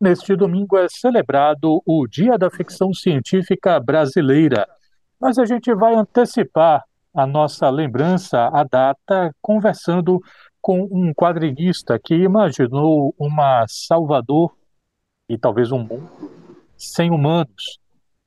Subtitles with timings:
[0.00, 4.66] Neste domingo é celebrado o Dia da Ficção Científica Brasileira,
[5.20, 6.82] mas a gente vai antecipar
[7.14, 10.18] a nossa lembrança à data conversando
[10.58, 14.56] com um quadrinista que imaginou uma Salvador
[15.28, 16.30] e talvez um mundo
[16.78, 17.78] sem humanos.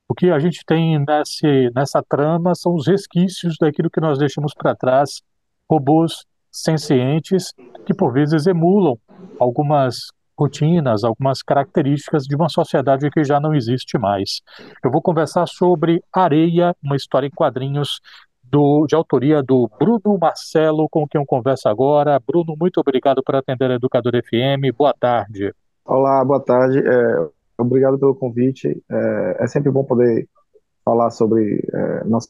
[0.08, 4.54] O que a gente tem nesse, nessa trama são os resquícios daquilo que nós deixamos
[4.54, 5.22] para trás,
[5.68, 7.52] robôs sencientes
[7.84, 8.96] que por vezes emulam
[9.40, 14.40] algumas rotinas, algumas características de uma sociedade que já não existe mais.
[14.82, 18.00] Eu vou conversar sobre Areia, uma história em quadrinhos
[18.42, 22.20] do, de autoria do Bruno Marcelo, com quem eu converso agora.
[22.24, 24.74] Bruno, muito obrigado por atender a Educador FM.
[24.76, 25.52] Boa tarde.
[25.84, 26.78] Olá, boa tarde.
[26.78, 27.28] É,
[27.58, 28.82] obrigado pelo convite.
[28.90, 30.28] É, é, sempre bom poder
[30.84, 32.28] falar sobre é, nosso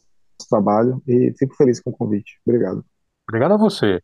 [0.49, 2.39] trabalho e fico feliz com o convite.
[2.47, 2.85] Obrigado.
[3.29, 4.01] Obrigado a você.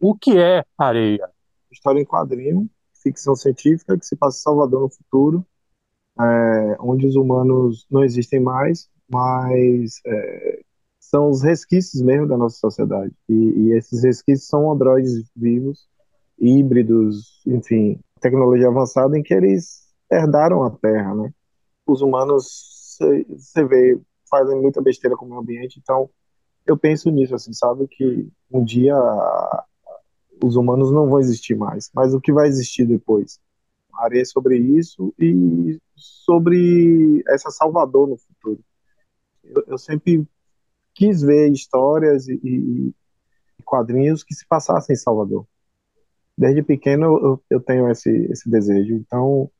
[0.00, 1.28] O que é Areia?
[1.70, 2.68] História em quadrinho
[3.02, 5.46] ficção científica que se passa em Salvador no futuro,
[6.20, 10.60] é, onde os humanos não existem mais, mas é,
[10.98, 13.14] são os resquícios mesmo da nossa sociedade.
[13.28, 15.88] E, e, esses resquícios são androides vivos,
[16.38, 21.32] híbridos, enfim, tecnologia avançada em que eles herdaram a Terra, né?
[21.86, 22.96] Os humanos,
[23.36, 26.10] você vê, fazem muita besteira com o meio ambiente, então
[26.66, 27.88] eu penso nisso, assim, sabe?
[27.88, 28.94] Que um dia
[30.42, 33.40] os humanos não vão existir mais, mas o que vai existir depois?
[33.94, 38.60] Areia sobre isso e sobre essa Salvador no futuro.
[39.42, 40.26] Eu, eu sempre
[40.94, 42.94] quis ver histórias e, e,
[43.64, 45.46] quadrinhos que se passassem em Salvador.
[46.36, 48.94] Desde pequeno eu, eu tenho esse, esse desejo.
[48.94, 49.50] Então,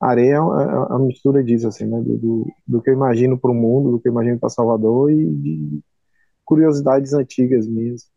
[0.00, 2.00] Areia é uma, é mistura disso, assim, né?
[2.00, 5.10] Do, do, do que eu imagino para o mundo, do que eu imagino para Salvador
[5.10, 5.80] e de
[6.44, 8.10] curiosidades antigas minhas.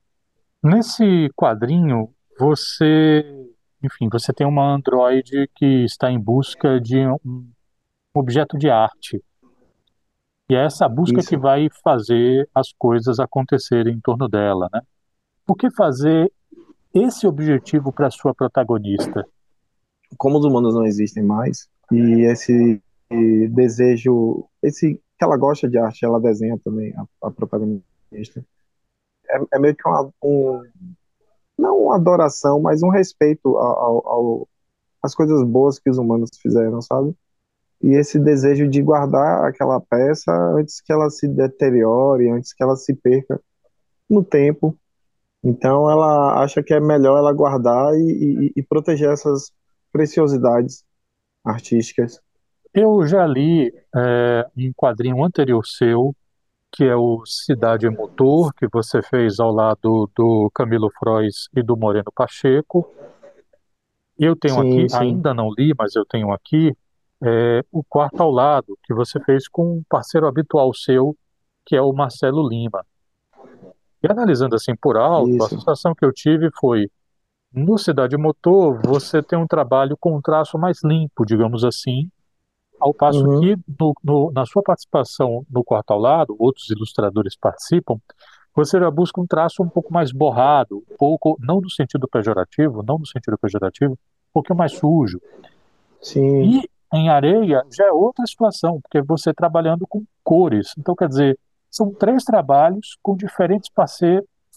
[0.64, 3.24] Nesse quadrinho, você,
[3.84, 7.48] enfim, você tem uma androide que está em busca de um
[8.14, 9.24] objeto de arte.
[10.50, 11.30] E é essa busca Isso.
[11.30, 14.82] que vai fazer as coisas acontecerem em torno dela, né?
[15.46, 16.32] Por que fazer
[16.94, 19.26] esse objetivo para sua protagonista?
[20.18, 22.82] Como os humanos não existem mais, e esse
[23.52, 28.44] desejo, esse que ela gosta de arte, ela desenha também a, a protagonista
[29.30, 30.64] é, é meio que uma, um,
[31.58, 34.48] não uma adoração, mas um respeito ao, ao,
[35.02, 37.16] às coisas boas que os humanos fizeram, sabe?
[37.82, 42.76] E esse desejo de guardar aquela peça antes que ela se deteriore, antes que ela
[42.76, 43.40] se perca
[44.10, 44.76] no tempo.
[45.44, 49.52] Então ela acha que é melhor ela guardar e, e, e proteger essas
[49.92, 50.84] preciosidades
[51.46, 52.20] artísticas.
[52.74, 56.16] Eu já li é, um quadrinho anterior seu
[56.72, 61.76] que é o Cidade Motor, que você fez ao lado do Camilo Frois e do
[61.78, 62.90] Moreno Pacheco.
[64.18, 64.98] Eu tenho sim, aqui, sim.
[64.98, 66.76] ainda não li, mas eu tenho aqui,
[67.24, 71.16] é, o Quarto ao Lado, que você fez com um parceiro habitual seu,
[71.66, 72.86] que é o Marcelo Lima.
[74.04, 75.44] E analisando assim por alto, Isso.
[75.44, 76.90] a sensação que eu tive foi,
[77.54, 82.10] no Cidade Motor, você tem um trabalho com um traço mais limpo, digamos assim,
[82.80, 83.42] ao passo uhum.
[83.42, 88.00] que, no, no, na sua participação no quarto ao lado, outros ilustradores participam,
[88.56, 92.84] você já busca um traço um pouco mais borrado, um pouco, não no sentido pejorativo,
[92.84, 95.22] não no sentido pejorativo, um pouquinho mais sujo.
[96.02, 96.44] Sim.
[96.44, 100.74] E em areia já é outra situação, porque você trabalhando com cores.
[100.78, 101.38] Então, quer dizer,
[101.70, 103.70] são três trabalhos com diferentes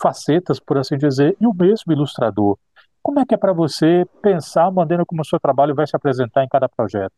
[0.00, 2.56] facetas, por assim dizer, e o mesmo ilustrador.
[3.02, 5.96] Como é que é para você pensar a maneira como o seu trabalho vai se
[5.96, 7.14] apresentar em cada projeto?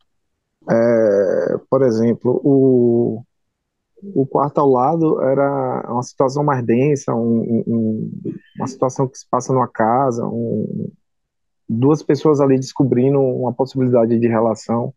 [0.70, 3.22] É, por exemplo, o,
[4.02, 8.12] o quarto ao lado era uma situação mais densa, um, um,
[8.56, 10.90] uma situação que se passa numa casa, um,
[11.68, 14.94] duas pessoas ali descobrindo uma possibilidade de relação.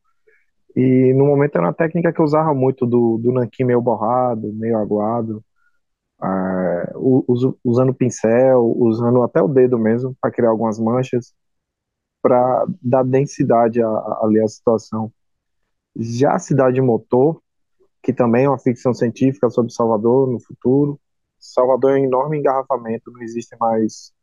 [0.76, 4.52] E no momento era uma técnica que eu usava muito do, do nanquim meio borrado,
[4.54, 5.44] meio aguado,
[6.24, 6.94] é,
[7.64, 11.34] usando pincel, usando até o dedo mesmo para criar algumas manchas,
[12.22, 15.12] para dar densidade ali à situação.
[15.96, 17.42] Já Cidade Motor,
[18.04, 21.00] que também é uma ficção científica sobre Salvador no futuro.
[21.40, 24.14] Salvador é um enorme engarrafamento, não existem mais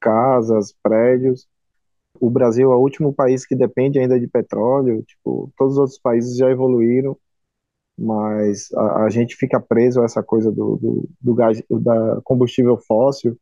[0.00, 1.46] casas, prédios.
[2.20, 5.02] O Brasil é o último país que depende ainda de petróleo.
[5.02, 7.16] Tipo, todos os outros países já evoluíram,
[7.98, 12.76] mas a, a gente fica preso a essa coisa do, do, do gás, da combustível
[12.78, 13.38] fóssil.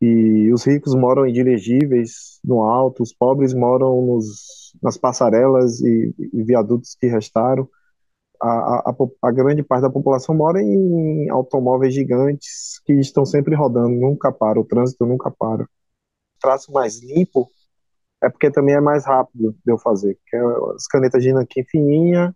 [0.00, 6.14] E os ricos moram em dirigíveis no alto, os pobres moram nos, nas passarelas e,
[6.32, 7.68] e viadutos que restaram.
[8.42, 13.94] A, a, a, grande parte da população mora em automóveis gigantes que estão sempre rodando,
[13.94, 15.62] nunca para, o trânsito nunca para.
[15.62, 17.48] O traço mais limpo
[18.22, 20.36] é porque também é mais rápido de eu fazer, porque
[20.74, 22.34] as canetas de nanquim fininha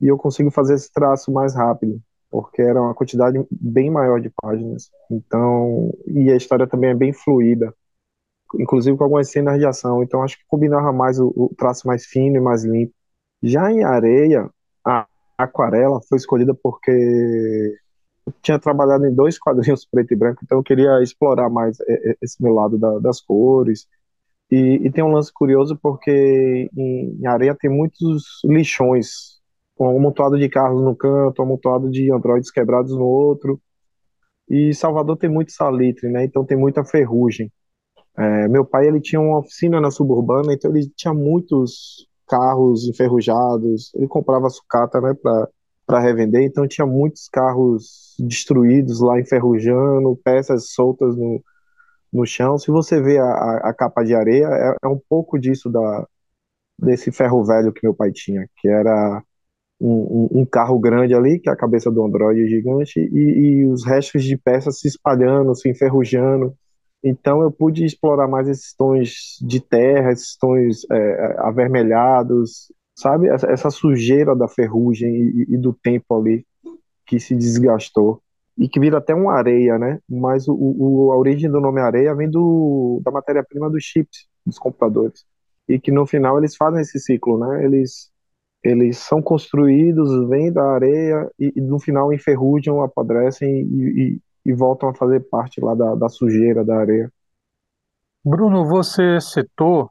[0.00, 2.00] e eu consigo fazer esse traço mais rápido,
[2.36, 4.90] porque era uma quantidade bem maior de páginas.
[5.10, 7.74] Então, e a história também é bem fluida,
[8.54, 10.02] inclusive com algumas cenas de ação.
[10.02, 12.92] Então, acho que combinava mais o, o traço mais fino e mais limpo.
[13.42, 14.50] Já em areia,
[14.84, 15.06] a
[15.38, 16.90] aquarela foi escolhida porque
[18.26, 21.78] eu tinha trabalhado em dois quadrinhos preto e branco, então eu queria explorar mais
[22.20, 23.86] esse meu lado da, das cores
[24.50, 29.35] e, e, tem um lance curioso porque em, em areia tem muitos lixões,
[29.76, 33.60] com um amontoado de carros no canto, um amontoado de androides quebrados no outro.
[34.48, 36.24] E Salvador tem muito salitre, né?
[36.24, 37.52] Então tem muita ferrugem.
[38.16, 43.92] É, meu pai ele tinha uma oficina na suburbana, então ele tinha muitos carros enferrujados.
[43.94, 45.48] Ele comprava sucata, né, para
[45.86, 51.40] para revender, então tinha muitos carros destruídos lá enferrujando, peças soltas no,
[52.12, 52.58] no chão.
[52.58, 56.06] Se você vê a, a capa de areia, é, é, um pouco disso da,
[56.78, 59.22] desse ferro velho que meu pai tinha, que era
[59.80, 63.84] um, um, carro grande ali, que é a cabeça do Android gigante, e, e, os
[63.84, 66.54] restos de peças se espalhando, se enferrujando.
[67.04, 73.28] Então eu pude explorar mais esses tons de terra, esses tons é, avermelhados, sabe?
[73.28, 76.44] Essa, essa, sujeira da ferrugem e, e do tempo ali
[77.06, 78.20] que se desgastou
[78.58, 80.00] e que vira até uma areia, né?
[80.08, 84.58] Mas o, o a origem do nome areia vem do, da matéria-prima dos chips dos
[84.58, 85.24] computadores
[85.68, 87.64] e que no final eles fazem esse ciclo, né?
[87.64, 88.10] Eles
[88.66, 94.52] eles são construídos, vêm da areia e, e no final enferrujam, apodrecem e, e, e,
[94.54, 97.12] voltam a fazer parte lá da, da sujeira da areia.
[98.24, 99.90] Bruno, você citou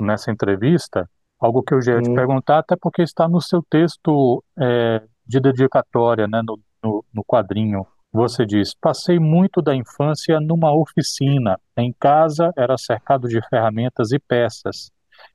[0.00, 2.02] nessa entrevista algo que eu já ia hum.
[2.02, 7.24] te perguntar, até porque está no seu texto é, de dedicatória, né, no, no, no
[7.24, 11.58] quadrinho você diz: Passei muito da infância numa oficina.
[11.76, 14.92] Em casa era cercado de ferramentas e peças.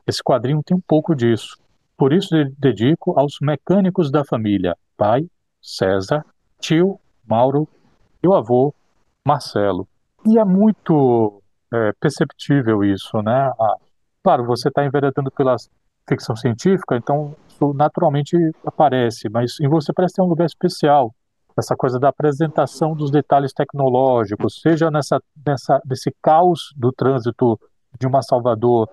[0.08, 1.58] Esse quadrinho tem um pouco disso.
[2.00, 5.28] Por isso dedico aos mecânicos da família: pai,
[5.62, 6.26] César,
[6.58, 6.98] tio,
[7.28, 7.68] Mauro
[8.24, 8.74] e o avô,
[9.24, 9.86] Marcelo.
[10.26, 11.44] E é muito
[11.74, 13.52] é, perceptível isso, né?
[13.60, 13.76] Ah,
[14.24, 15.58] claro, você está enveredando pela
[16.08, 21.14] ficção científica, então isso naturalmente aparece, mas em você parece ter um lugar especial
[21.58, 27.60] essa coisa da apresentação dos detalhes tecnológicos, seja nessa, nessa nesse caos do trânsito
[28.00, 28.90] de uma Salvador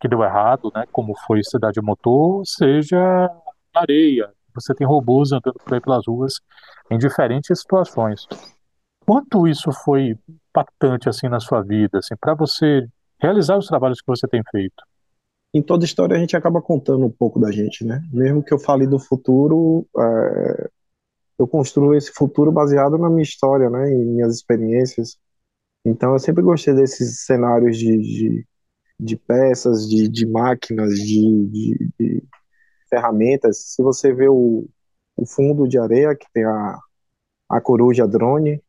[0.00, 3.30] que deu errado, né, como foi Cidade Motor, seja
[3.74, 4.32] areia.
[4.54, 6.34] Você tem robôs andando por aí pelas ruas
[6.90, 8.26] em diferentes situações.
[9.06, 12.86] Quanto isso foi impactante assim na sua vida, assim, para você
[13.20, 14.82] realizar os trabalhos que você tem feito?
[15.54, 18.02] Em toda história a gente acaba contando um pouco da gente, né?
[18.12, 20.68] Mesmo que eu fale do futuro, é,
[21.38, 25.16] eu construo esse futuro baseado na minha história, né, em minhas experiências.
[25.84, 28.46] Então eu sempre gostei desses cenários de, de,
[28.98, 32.24] de peças, de, de máquinas, de, de, de,
[32.88, 33.74] ferramentas.
[33.74, 34.66] Se você vê o,
[35.16, 36.78] o fundo de areia, que tem a,
[37.48, 38.62] a coruja drone,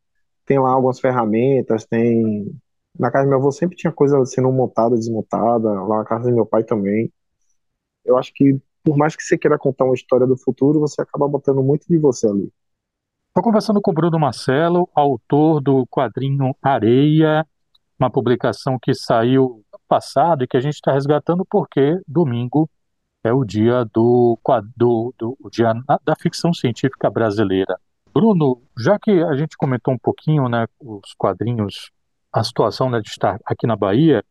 [0.46, 2.52] tem lá algumas ferramentas, tem...
[2.98, 6.36] Na casa do meu avô sempre tinha coisa sendo montada, desmontada, lá na casa do
[6.36, 7.12] meu pai também.
[8.04, 11.28] Eu acho que por mais que você queira contar uma história do futuro, você acaba
[11.28, 12.52] botando muito de você ali.
[13.28, 17.46] Estou conversando com o Bruno Marcelo, autor do quadrinho Areia,
[18.00, 22.69] uma publicação que saiu passado e que a gente está resgatando porque domingo
[23.24, 24.38] é o dia do,
[24.77, 25.74] do, do o dia
[26.05, 27.77] da ficção científica brasileira.
[28.13, 31.91] Bruno, já que a gente comentou um pouquinho, né, os quadrinhos,
[32.31, 34.24] a situação né, de estar aqui na Bahia,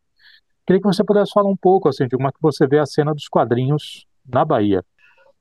[0.67, 2.87] queria que você pudesse falar um pouco assim de como é que você vê a
[2.87, 4.85] cena dos quadrinhos na Bahia.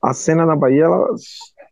[0.02, 1.08] A cena na Bahia ela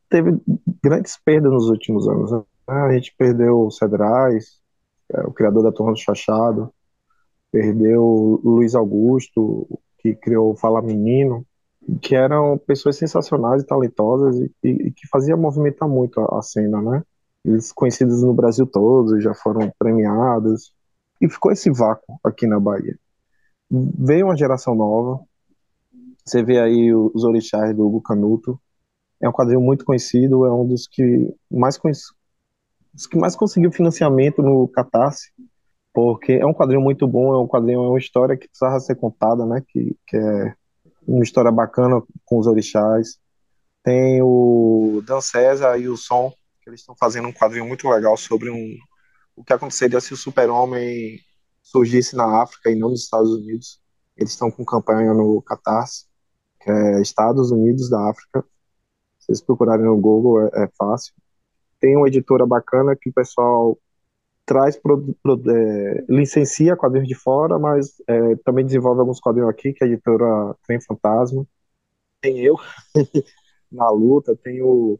[0.09, 0.37] teve
[0.83, 2.31] grandes perdas nos últimos anos.
[2.31, 2.43] Né?
[2.67, 4.59] A gente perdeu o Cedrais,
[5.13, 6.73] é, o criador da Turma do Chachado,
[7.55, 9.65] perdeu Luiz Augusto,
[9.99, 11.45] que criou o Fala Menino,
[12.01, 16.41] que eram pessoas sensacionais e talentosas e, e, e que faziam movimentar muito a, a,
[16.41, 17.01] cena, né?
[17.45, 20.73] Eles conhecidos no Brasil todo, já foram premiados,
[21.21, 22.99] e ficou esse vácuo aqui na Bahia.
[23.71, 25.23] Veio uma geração nova,
[26.25, 28.59] você vê aí os orixás do Hugo Canuto,
[29.21, 34.67] é um quadrinho muito conhecido, é um dos que mais que mais conseguiu financiamento no
[34.67, 35.31] Catarse,
[35.95, 38.95] porque é um quadrinho muito bom, é um quadrinho, é uma história que precisava ser
[38.95, 39.63] contada, né?
[39.65, 40.53] Que, que é
[41.07, 43.17] uma história bacana com os orixás.
[43.81, 48.17] Tem o Dan César e o Som, que eles estão fazendo um quadrinho muito legal
[48.17, 48.75] sobre um,
[49.37, 51.17] o que aconteceria se o super-homem
[51.63, 53.79] surgisse na África e não nos Estados Unidos.
[54.17, 56.07] Eles estão com campanha no Catarse,
[56.59, 58.43] que é Estados Unidos da África.
[59.17, 61.13] Se vocês procurarem no Google, é, é fácil.
[61.79, 63.77] Tem uma editora bacana que o pessoal
[64.45, 69.73] traz, pro, pro, é, licencia quadrinhos de fora, mas é, também desenvolve alguns quadrinhos aqui,
[69.73, 71.45] que a editora Trem Fantasma.
[72.21, 72.55] Tem eu
[73.71, 74.99] na luta, tem o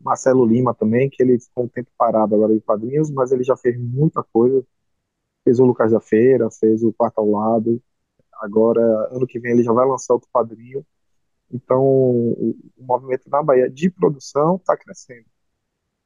[0.00, 3.56] Marcelo Lima também, que ele ficou um tempo parado agora em quadrinhos, mas ele já
[3.56, 4.64] fez muita coisa.
[5.44, 7.82] Fez o Lucas da Feira, fez o Quarto ao Lado.
[8.40, 8.80] Agora,
[9.12, 10.84] ano que vem, ele já vai lançar outro quadrinho.
[11.52, 15.26] Então, o, o movimento na Bahia de produção está crescendo.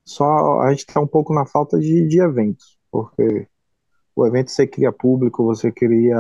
[0.07, 3.49] Só a gente está um pouco na falta de, de eventos, porque
[4.15, 6.17] o evento você cria público, você cria,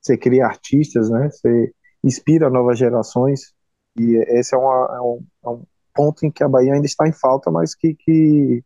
[0.00, 1.28] você cria artistas, né?
[1.30, 3.52] Você inspira novas gerações
[3.98, 5.62] e esse é, uma, é, um, é um
[5.94, 8.64] ponto em que a Bahia ainda está em falta, mas que, que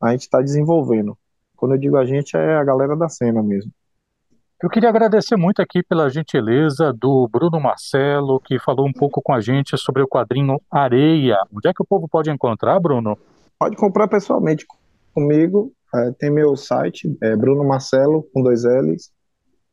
[0.00, 1.16] a gente está desenvolvendo.
[1.56, 3.72] Quando eu digo a gente, é a galera da cena mesmo.
[4.62, 9.32] Eu queria agradecer muito aqui pela gentileza do Bruno Marcelo, que falou um pouco com
[9.32, 11.38] a gente sobre o quadrinho Areia.
[11.54, 13.16] Onde é que o povo pode encontrar, Bruno?
[13.58, 14.66] Pode comprar pessoalmente
[15.12, 15.72] comigo.
[15.94, 19.10] É, tem meu site, é brunomarcelo, com dois L's,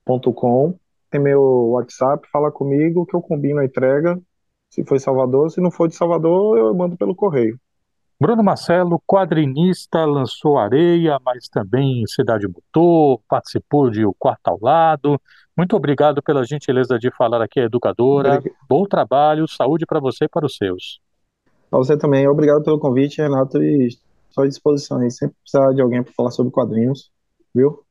[0.04, 0.78] ponto com.
[1.12, 4.20] Tem meu WhatsApp, fala comigo que eu combino a entrega.
[4.70, 7.60] Se for Salvador, se não for de Salvador, eu mando pelo correio.
[8.20, 15.20] Bruno Marcelo, quadrinista, lançou Areia, mas também Cidade Motor, participou de O Quarto ao Lado.
[15.56, 18.36] Muito obrigado pela gentileza de falar aqui, educadora.
[18.36, 18.58] Obrigado.
[18.70, 21.02] Bom trabalho, saúde para você e para os seus.
[21.70, 22.28] Para você também.
[22.28, 25.12] Obrigado pelo convite, Renato, e estou à disposição aí.
[25.12, 27.12] Sempre precisar de alguém para falar sobre quadrinhos,
[27.54, 27.85] viu?